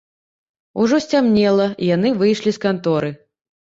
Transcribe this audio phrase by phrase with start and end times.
[0.85, 3.19] Ужо сцямнела, і яны выйшлі з канторы.